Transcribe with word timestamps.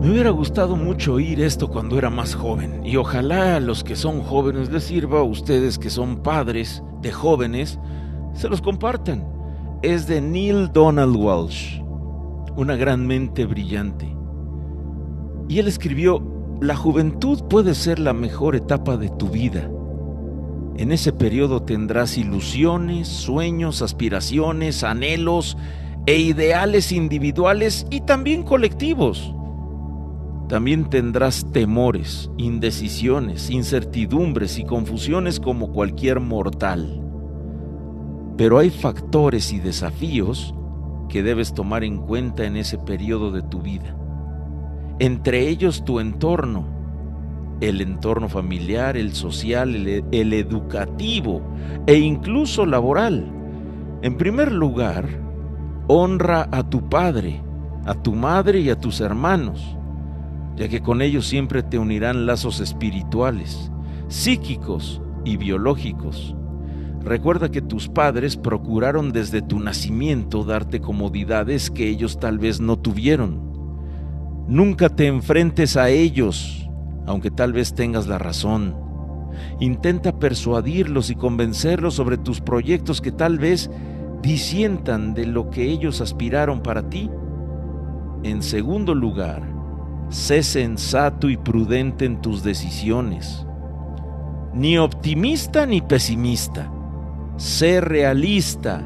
Me 0.00 0.12
hubiera 0.12 0.30
gustado 0.30 0.76
mucho 0.76 1.14
oír 1.14 1.40
esto 1.40 1.66
cuando 1.68 1.98
era 1.98 2.08
más 2.08 2.36
joven 2.36 2.82
y 2.84 2.96
ojalá 2.96 3.56
a 3.56 3.60
los 3.60 3.82
que 3.82 3.96
son 3.96 4.20
jóvenes 4.22 4.70
les 4.70 4.84
sirva, 4.84 5.18
a 5.18 5.24
ustedes 5.24 5.76
que 5.76 5.90
son 5.90 6.22
padres 6.22 6.84
de 7.02 7.10
jóvenes, 7.10 7.80
se 8.32 8.48
los 8.48 8.62
compartan. 8.62 9.26
Es 9.82 10.06
de 10.06 10.20
Neil 10.20 10.70
Donald 10.72 11.16
Walsh, 11.16 11.80
una 12.56 12.76
gran 12.76 13.08
mente 13.08 13.44
brillante. 13.44 14.16
Y 15.48 15.58
él 15.58 15.66
escribió, 15.66 16.22
la 16.60 16.76
juventud 16.76 17.42
puede 17.50 17.74
ser 17.74 17.98
la 17.98 18.12
mejor 18.12 18.54
etapa 18.54 18.96
de 18.96 19.08
tu 19.08 19.28
vida. 19.28 19.68
En 20.76 20.92
ese 20.92 21.12
periodo 21.12 21.62
tendrás 21.62 22.16
ilusiones, 22.18 23.08
sueños, 23.08 23.82
aspiraciones, 23.82 24.84
anhelos 24.84 25.56
e 26.06 26.18
ideales 26.18 26.92
individuales 26.92 27.84
y 27.90 28.02
también 28.02 28.44
colectivos. 28.44 29.34
También 30.48 30.88
tendrás 30.88 31.52
temores, 31.52 32.30
indecisiones, 32.38 33.50
incertidumbres 33.50 34.58
y 34.58 34.64
confusiones 34.64 35.40
como 35.40 35.72
cualquier 35.72 36.20
mortal. 36.20 37.02
Pero 38.38 38.58
hay 38.58 38.70
factores 38.70 39.52
y 39.52 39.60
desafíos 39.60 40.54
que 41.10 41.22
debes 41.22 41.52
tomar 41.52 41.84
en 41.84 41.98
cuenta 41.98 42.44
en 42.44 42.56
ese 42.56 42.78
periodo 42.78 43.30
de 43.30 43.42
tu 43.42 43.60
vida. 43.60 43.94
Entre 45.00 45.48
ellos 45.48 45.84
tu 45.84 46.00
entorno, 46.00 46.64
el 47.60 47.80
entorno 47.80 48.28
familiar, 48.28 48.96
el 48.96 49.12
social, 49.12 49.74
el, 49.74 50.32
educativo 50.32 51.42
e 51.86 51.94
incluso 51.94 52.64
laboral. 52.64 53.30
En 54.02 54.16
primer 54.16 54.52
lugar, 54.52 55.06
honra 55.88 56.48
a 56.52 56.68
tu 56.68 56.88
padre, 56.88 57.42
a 57.84 57.94
tu 57.94 58.14
madre 58.14 58.60
y 58.60 58.70
a 58.70 58.78
tus 58.78 59.00
hermanos, 59.00 59.77
ya 60.58 60.68
que 60.68 60.80
con 60.80 61.02
ellos 61.02 61.26
siempre 61.26 61.62
te 61.62 61.78
unirán 61.78 62.26
lazos 62.26 62.58
espirituales, 62.58 63.70
psíquicos 64.08 65.00
y 65.24 65.36
biológicos. 65.36 66.34
Recuerda 67.04 67.48
que 67.48 67.62
tus 67.62 67.88
padres 67.88 68.36
procuraron 68.36 69.12
desde 69.12 69.40
tu 69.40 69.60
nacimiento 69.60 70.42
darte 70.42 70.80
comodidades 70.80 71.70
que 71.70 71.88
ellos 71.88 72.18
tal 72.18 72.38
vez 72.40 72.60
no 72.60 72.76
tuvieron. 72.76 73.40
Nunca 74.48 74.88
te 74.88 75.06
enfrentes 75.06 75.76
a 75.76 75.90
ellos, 75.90 76.68
aunque 77.06 77.30
tal 77.30 77.52
vez 77.52 77.74
tengas 77.74 78.08
la 78.08 78.18
razón. 78.18 78.76
Intenta 79.60 80.18
persuadirlos 80.18 81.10
y 81.10 81.14
convencerlos 81.14 81.94
sobre 81.94 82.18
tus 82.18 82.40
proyectos 82.40 83.00
que 83.00 83.12
tal 83.12 83.38
vez 83.38 83.70
disientan 84.22 85.14
de 85.14 85.24
lo 85.26 85.50
que 85.50 85.70
ellos 85.70 86.00
aspiraron 86.00 86.62
para 86.62 86.90
ti. 86.90 87.08
En 88.24 88.42
segundo 88.42 88.96
lugar, 88.96 89.57
sé 90.08 90.42
sensato 90.42 91.28
y 91.28 91.36
prudente 91.36 92.04
en 92.04 92.20
tus 92.20 92.42
decisiones. 92.42 93.46
Ni 94.54 94.78
optimista 94.78 95.66
ni 95.66 95.80
pesimista 95.80 96.72
Sé 97.38 97.80
realista, 97.80 98.82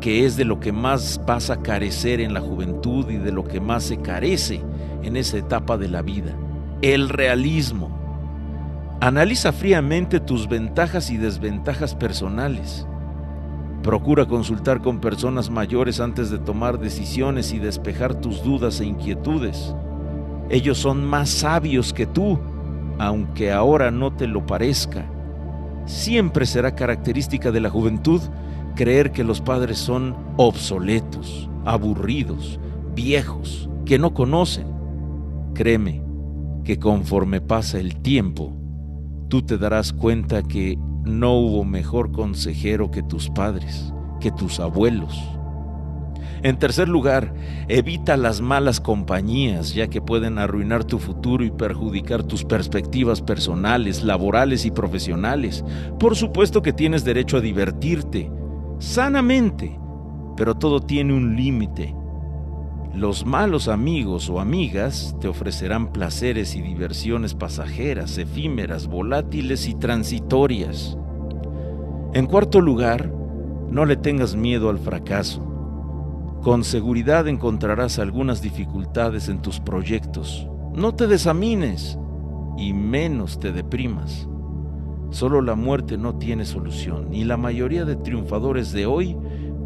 que 0.00 0.24
es 0.24 0.36
de 0.36 0.44
lo 0.44 0.60
que 0.60 0.70
más 0.70 1.20
vas 1.26 1.50
a 1.50 1.62
carecer 1.62 2.20
en 2.20 2.32
la 2.32 2.40
juventud 2.40 3.10
y 3.10 3.16
de 3.16 3.32
lo 3.32 3.42
que 3.42 3.60
más 3.60 3.82
se 3.82 3.96
carece 3.96 4.62
en 5.02 5.16
esa 5.16 5.36
etapa 5.36 5.76
de 5.76 5.88
la 5.88 6.00
vida. 6.00 6.32
El 6.80 7.08
realismo. 7.08 7.90
Analiza 9.00 9.50
fríamente 9.50 10.20
tus 10.20 10.48
ventajas 10.48 11.10
y 11.10 11.16
desventajas 11.16 11.96
personales. 11.96 12.86
Procura 13.82 14.26
consultar 14.26 14.80
con 14.80 15.00
personas 15.00 15.50
mayores 15.50 15.98
antes 15.98 16.30
de 16.30 16.38
tomar 16.38 16.78
decisiones 16.78 17.52
y 17.52 17.58
despejar 17.58 18.14
tus 18.14 18.44
dudas 18.44 18.80
e 18.80 18.84
inquietudes. 18.84 19.74
Ellos 20.50 20.78
son 20.78 21.04
más 21.04 21.28
sabios 21.28 21.92
que 21.92 22.06
tú, 22.06 22.38
aunque 22.98 23.52
ahora 23.52 23.90
no 23.90 24.12
te 24.12 24.26
lo 24.26 24.46
parezca 24.46 25.06
siempre 25.88 26.44
será 26.46 26.74
característica 26.74 27.50
de 27.50 27.60
la 27.60 27.70
juventud 27.70 28.20
creer 28.76 29.10
que 29.10 29.24
los 29.24 29.40
padres 29.40 29.78
son 29.78 30.14
obsoletos, 30.36 31.48
aburridos, 31.64 32.60
viejos, 32.94 33.68
que 33.84 33.98
no 33.98 34.14
conocen. 34.14 34.66
Créeme 35.54 36.02
que 36.62 36.78
conforme 36.78 37.40
pasa 37.40 37.80
el 37.80 37.96
tiempo, 38.00 38.54
tú 39.28 39.42
te 39.42 39.58
darás 39.58 39.92
cuenta 39.92 40.42
que 40.42 40.78
no 41.04 41.38
hubo 41.38 41.64
mejor 41.64 42.12
consejero 42.12 42.90
que 42.90 43.02
tus 43.02 43.30
padres, 43.30 43.92
que 44.20 44.30
tus 44.30 44.60
abuelos, 44.60 45.18
en 46.42 46.58
tercer 46.58 46.88
lugar, 46.88 47.34
evita 47.68 48.16
las 48.16 48.40
malas 48.40 48.80
compañías, 48.80 49.74
ya 49.74 49.88
que 49.88 50.00
pueden 50.00 50.38
arruinar 50.38 50.84
tu 50.84 50.98
futuro 50.98 51.44
y 51.44 51.50
perjudicar 51.50 52.22
tus 52.22 52.44
perspectivas 52.44 53.20
personales, 53.22 54.04
laborales 54.04 54.64
y 54.64 54.70
profesionales. 54.70 55.64
Por 55.98 56.16
supuesto 56.16 56.62
que 56.62 56.72
tienes 56.72 57.04
derecho 57.04 57.38
a 57.38 57.40
divertirte, 57.40 58.30
sanamente, 58.78 59.78
pero 60.36 60.54
todo 60.54 60.80
tiene 60.80 61.14
un 61.14 61.34
límite. 61.34 61.94
Los 62.94 63.26
malos 63.26 63.68
amigos 63.68 64.30
o 64.30 64.40
amigas 64.40 65.14
te 65.20 65.28
ofrecerán 65.28 65.92
placeres 65.92 66.54
y 66.54 66.62
diversiones 66.62 67.34
pasajeras, 67.34 68.18
efímeras, 68.18 68.86
volátiles 68.86 69.68
y 69.68 69.74
transitorias. 69.74 70.96
En 72.14 72.26
cuarto 72.26 72.60
lugar, 72.60 73.12
no 73.70 73.84
le 73.84 73.96
tengas 73.96 74.34
miedo 74.34 74.70
al 74.70 74.78
fracaso. 74.78 75.47
Con 76.42 76.62
seguridad 76.64 77.26
encontrarás 77.26 77.98
algunas 77.98 78.40
dificultades 78.40 79.28
en 79.28 79.42
tus 79.42 79.60
proyectos. 79.60 80.48
No 80.72 80.94
te 80.94 81.06
desamines 81.06 81.98
y 82.56 82.72
menos 82.72 83.40
te 83.40 83.52
deprimas. 83.52 84.28
Solo 85.10 85.42
la 85.42 85.54
muerte 85.54 85.96
no 85.96 86.16
tiene 86.16 86.44
solución 86.44 87.12
y 87.12 87.24
la 87.24 87.36
mayoría 87.36 87.84
de 87.84 87.96
triunfadores 87.96 88.72
de 88.72 88.86
hoy 88.86 89.16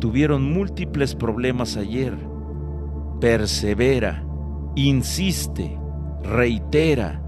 tuvieron 0.01 0.51
múltiples 0.51 1.15
problemas 1.15 1.77
ayer. 1.77 2.17
Persevera, 3.21 4.25
insiste, 4.75 5.79
reitera, 6.23 7.23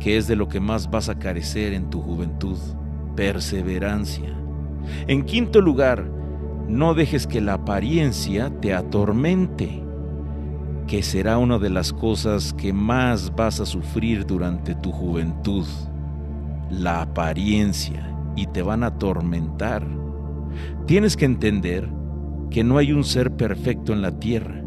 que 0.00 0.16
es 0.16 0.28
de 0.28 0.36
lo 0.36 0.48
que 0.48 0.60
más 0.60 0.90
vas 0.90 1.08
a 1.08 1.18
carecer 1.18 1.72
en 1.72 1.90
tu 1.90 2.00
juventud. 2.00 2.58
Perseverancia. 3.16 4.34
En 5.08 5.24
quinto 5.24 5.60
lugar, 5.60 6.08
no 6.68 6.92
dejes 6.92 7.26
que 7.26 7.40
la 7.40 7.54
apariencia 7.54 8.50
te 8.60 8.74
atormente, 8.74 9.82
que 10.86 11.02
será 11.02 11.38
una 11.38 11.58
de 11.58 11.70
las 11.70 11.94
cosas 11.94 12.52
que 12.52 12.74
más 12.74 13.34
vas 13.34 13.60
a 13.60 13.66
sufrir 13.66 14.26
durante 14.26 14.74
tu 14.74 14.92
juventud. 14.92 15.64
La 16.70 17.00
apariencia 17.00 18.14
y 18.36 18.46
te 18.46 18.60
van 18.60 18.84
a 18.84 18.88
atormentar. 18.88 19.86
Tienes 20.86 21.16
que 21.16 21.24
entender 21.24 21.88
que 22.50 22.64
no 22.64 22.76
hay 22.76 22.92
un 22.92 23.04
ser 23.04 23.34
perfecto 23.34 23.94
en 23.94 24.02
la 24.02 24.18
tierra 24.18 24.62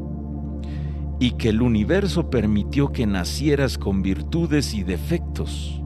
y 1.19 1.31
que 1.31 1.50
el 1.50 1.61
universo 1.61 2.31
permitió 2.31 2.91
que 2.91 3.06
nacieras 3.06 3.78
con 3.78 4.01
virtudes 4.01 4.73
y 4.73 4.81
defectos. 4.81 5.84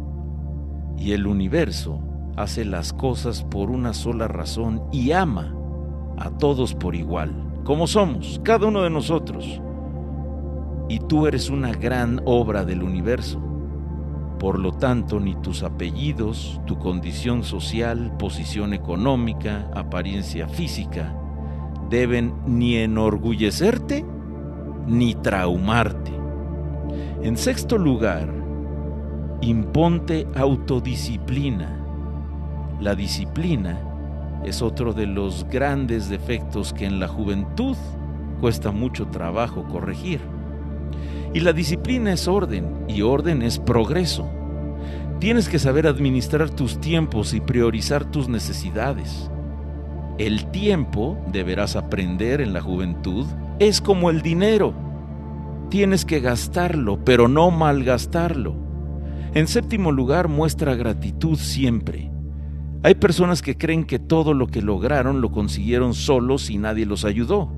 Y 0.97 1.11
el 1.11 1.27
universo 1.27 1.99
hace 2.37 2.63
las 2.63 2.93
cosas 2.93 3.43
por 3.43 3.69
una 3.69 3.93
sola 3.93 4.29
razón 4.29 4.81
y 4.93 5.11
ama 5.11 5.53
a 6.17 6.29
todos 6.31 6.73
por 6.73 6.95
igual, 6.95 7.33
como 7.63 7.87
somos, 7.87 8.39
cada 8.43 8.67
uno 8.67 8.81
de 8.83 8.89
nosotros. 8.89 9.61
Y 10.87 10.99
tú 10.99 11.27
eres 11.27 11.49
una 11.49 11.71
gran 11.71 12.21
obra 12.25 12.63
del 12.63 12.83
universo. 12.83 13.41
Por 14.39 14.59
lo 14.59 14.71
tanto, 14.71 15.19
ni 15.19 15.35
tus 15.35 15.63
apellidos, 15.63 16.61
tu 16.65 16.77
condición 16.77 17.43
social, 17.43 18.15
posición 18.17 18.73
económica, 18.73 19.69
apariencia 19.73 20.47
física, 20.47 21.15
deben 21.89 22.33
ni 22.45 22.75
enorgullecerte 22.75 24.05
ni 24.85 25.15
traumarte. 25.15 26.11
En 27.23 27.37
sexto 27.37 27.77
lugar, 27.77 28.29
imponte 29.41 30.27
autodisciplina. 30.35 31.81
La 32.79 32.93
disciplina 32.93 33.94
es 34.45 34.61
otro 34.61 34.93
de 34.93 35.07
los 35.07 35.45
grandes 35.49 36.09
defectos 36.09 36.73
que 36.73 36.85
en 36.85 36.99
la 36.99 37.07
juventud 37.07 37.75
cuesta 38.39 38.71
mucho 38.71 39.07
trabajo 39.07 39.65
corregir. 39.65 40.19
Y 41.33 41.39
la 41.41 41.51
disciplina 41.51 42.13
es 42.13 42.27
orden 42.27 42.85
y 42.87 43.01
orden 43.01 43.41
es 43.41 43.59
progreso. 43.59 44.29
Tienes 45.19 45.49
que 45.49 45.59
saber 45.59 45.87
administrar 45.87 46.49
tus 46.49 46.79
tiempos 46.79 47.33
y 47.33 47.41
priorizar 47.41 48.05
tus 48.05 48.29
necesidades. 48.29 49.29
El 50.17 50.49
tiempo, 50.51 51.17
deberás 51.31 51.75
aprender 51.75 52.39
en 52.39 52.53
la 52.53 52.61
juventud, 52.61 53.25
es 53.59 53.81
como 53.81 54.09
el 54.09 54.21
dinero. 54.21 54.73
Tienes 55.69 56.05
que 56.05 56.19
gastarlo, 56.19 57.03
pero 57.03 57.27
no 57.27 57.51
malgastarlo. 57.51 58.55
En 59.33 59.47
séptimo 59.47 59.91
lugar, 59.91 60.29
muestra 60.29 60.75
gratitud 60.75 61.37
siempre. 61.37 62.14
Hay 62.85 62.93
personas 62.93 63.41
que 63.41 63.57
creen 63.57 63.83
que 63.83 63.97
todo 63.97 64.35
lo 64.35 64.45
que 64.45 64.61
lograron 64.61 65.19
lo 65.19 65.31
consiguieron 65.31 65.95
solos 65.95 66.51
y 66.51 66.59
nadie 66.59 66.85
los 66.85 67.03
ayudó. 67.03 67.51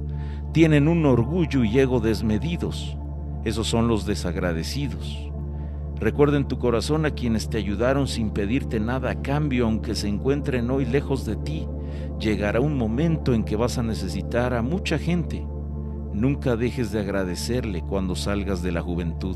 Tienen 0.54 0.88
un 0.88 1.06
orgullo 1.06 1.66
y 1.66 1.80
ego 1.80 2.00
desmedidos. 2.00 2.98
Esos 3.44 3.68
son 3.68 3.90
los 3.90 4.06
desagradecidos. 4.06 5.30
Recuerda 6.00 6.38
en 6.38 6.48
tu 6.48 6.60
corazón 6.60 7.06
a 7.06 7.10
quienes 7.12 7.50
te 7.50 7.58
ayudaron 7.58 8.08
sin 8.08 8.30
pedirte 8.30 8.80
nada 8.80 9.12
a 9.12 9.22
cambio, 9.22 9.66
aunque 9.66 9.96
se 9.96 10.08
encuentren 10.08 10.72
hoy 10.72 10.86
lejos 10.86 11.26
de 11.26 11.36
ti. 11.36 11.68
Llegará 12.22 12.62
un 12.62 12.78
momento 12.78 13.34
en 13.34 13.44
que 13.44 13.58
vas 13.58 13.78
a 13.78 13.84
necesitar 13.84 14.54
a 14.54 14.62
mucha 14.62 14.98
gente. 14.98 15.46
Nunca 16.14 16.56
dejes 16.56 16.94
de 16.94 17.02
agradecerle 17.02 17.82
cuando 17.82 18.16
salgas 18.16 18.64
de 18.64 18.72
la 18.72 18.82
juventud. 18.82 19.36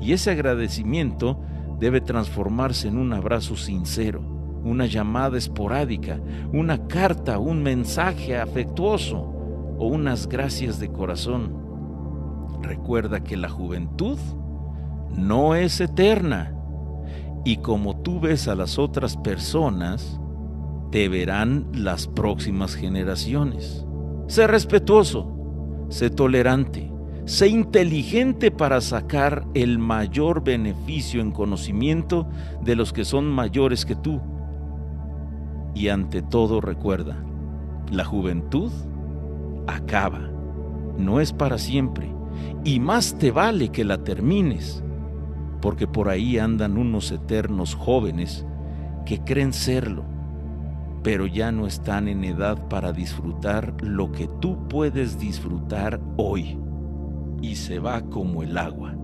Y 0.00 0.14
ese 0.14 0.32
agradecimiento 0.32 1.40
debe 1.78 2.00
transformarse 2.00 2.88
en 2.88 2.98
un 2.98 3.12
abrazo 3.12 3.54
sincero, 3.54 4.35
una 4.66 4.86
llamada 4.86 5.38
esporádica, 5.38 6.20
una 6.52 6.86
carta, 6.88 7.38
un 7.38 7.62
mensaje 7.62 8.36
afectuoso 8.36 9.18
o 9.78 9.86
unas 9.86 10.28
gracias 10.28 10.80
de 10.80 10.90
corazón. 10.90 11.54
Recuerda 12.62 13.22
que 13.22 13.36
la 13.36 13.48
juventud 13.48 14.18
no 15.16 15.54
es 15.54 15.80
eterna 15.80 16.52
y 17.44 17.58
como 17.58 17.96
tú 18.02 18.18
ves 18.18 18.48
a 18.48 18.56
las 18.56 18.78
otras 18.78 19.16
personas, 19.16 20.20
te 20.90 21.08
verán 21.08 21.68
las 21.72 22.08
próximas 22.08 22.74
generaciones. 22.74 23.86
Sé 24.26 24.48
respetuoso, 24.48 25.86
sé 25.88 26.10
tolerante, 26.10 26.90
sé 27.24 27.48
inteligente 27.48 28.50
para 28.50 28.80
sacar 28.80 29.46
el 29.54 29.78
mayor 29.78 30.42
beneficio 30.42 31.20
en 31.20 31.30
conocimiento 31.30 32.28
de 32.62 32.74
los 32.74 32.92
que 32.92 33.04
son 33.04 33.26
mayores 33.26 33.84
que 33.84 33.94
tú. 33.94 34.20
Y 35.76 35.90
ante 35.90 36.22
todo 36.22 36.62
recuerda, 36.62 37.18
la 37.92 38.02
juventud 38.02 38.72
acaba, 39.66 40.30
no 40.96 41.20
es 41.20 41.34
para 41.34 41.58
siempre, 41.58 42.10
y 42.64 42.80
más 42.80 43.18
te 43.18 43.30
vale 43.30 43.68
que 43.68 43.84
la 43.84 44.02
termines, 44.02 44.82
porque 45.60 45.86
por 45.86 46.08
ahí 46.08 46.38
andan 46.38 46.78
unos 46.78 47.12
eternos 47.12 47.74
jóvenes 47.74 48.46
que 49.04 49.20
creen 49.20 49.52
serlo, 49.52 50.04
pero 51.02 51.26
ya 51.26 51.52
no 51.52 51.66
están 51.66 52.08
en 52.08 52.24
edad 52.24 52.68
para 52.68 52.94
disfrutar 52.94 53.74
lo 53.82 54.10
que 54.12 54.30
tú 54.40 54.66
puedes 54.68 55.18
disfrutar 55.18 56.00
hoy 56.16 56.58
y 57.42 57.56
se 57.56 57.80
va 57.80 58.00
como 58.00 58.42
el 58.42 58.56
agua. 58.56 58.94